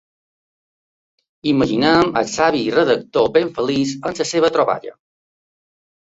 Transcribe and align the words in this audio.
Imaginem 1.49 2.07
el 2.21 2.31
savi 2.31 2.61
redactor 2.75 3.27
ben 3.35 3.51
feliç 3.59 3.91
amb 4.09 4.23
la 4.23 4.27
seva 4.31 4.51
troballa. 4.57 4.95